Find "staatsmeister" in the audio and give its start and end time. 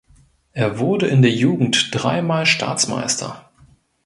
2.47-3.51